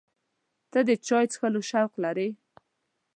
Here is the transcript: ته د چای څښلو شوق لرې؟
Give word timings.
ته 0.71 0.79
د 0.87 0.89
چای 1.07 1.25
څښلو 1.31 1.61
شوق 1.69 1.91
لرې؟ 2.03 2.29